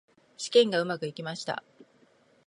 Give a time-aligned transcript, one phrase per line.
[0.35, 1.63] 試験がうまくいきました。